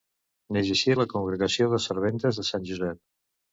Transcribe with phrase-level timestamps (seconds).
[0.55, 3.01] Neix així la Congregació de Serventes de Sant Josep.